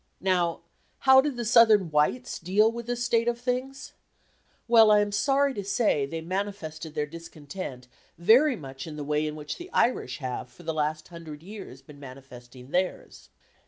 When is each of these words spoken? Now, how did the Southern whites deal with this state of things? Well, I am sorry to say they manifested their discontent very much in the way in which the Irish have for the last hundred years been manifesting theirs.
Now, 0.19 0.61
how 1.01 1.21
did 1.21 1.37
the 1.37 1.45
Southern 1.45 1.91
whites 1.91 2.39
deal 2.39 2.71
with 2.71 2.87
this 2.87 3.03
state 3.05 3.27
of 3.27 3.39
things? 3.39 3.93
Well, 4.67 4.89
I 4.89 4.99
am 4.99 5.11
sorry 5.11 5.53
to 5.53 5.63
say 5.63 6.07
they 6.07 6.21
manifested 6.21 6.95
their 6.95 7.05
discontent 7.05 7.87
very 8.17 8.55
much 8.55 8.87
in 8.87 8.95
the 8.95 9.03
way 9.03 9.27
in 9.27 9.35
which 9.35 9.57
the 9.59 9.69
Irish 9.73 10.17
have 10.17 10.49
for 10.49 10.63
the 10.63 10.73
last 10.73 11.09
hundred 11.09 11.43
years 11.43 11.83
been 11.83 11.99
manifesting 11.99 12.71
theirs. 12.71 13.29